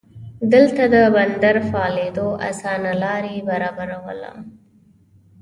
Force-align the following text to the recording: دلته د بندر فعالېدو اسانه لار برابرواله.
دلته 0.53 0.83
د 0.93 0.95
بندر 1.15 1.55
فعالېدو 1.69 2.27
اسانه 2.49 2.91
لار 3.01 3.23
برابرواله. 3.49 4.31